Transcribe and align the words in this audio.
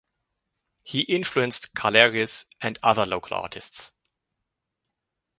He 0.81 1.01
influenced 1.01 1.75
Kalergis 1.75 2.45
and 2.59 2.79
other 2.81 3.05
local 3.05 3.37
artists. 3.37 3.91